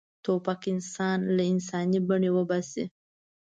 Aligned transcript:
توپک 0.23 0.61
انسان 0.73 1.19
له 1.35 1.43
انساني 1.51 1.99
بڼې 2.07 2.29
وباسي. 2.37 2.83